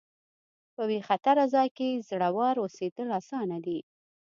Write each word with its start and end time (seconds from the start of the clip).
په 0.75 0.81
بې 0.89 0.99
خطره 1.07 1.43
ځای 1.53 1.67
کې 1.77 2.03
زړور 2.09 2.55
اوسېدل 2.63 3.07
اسانه 3.19 3.57
دي. 3.65 3.79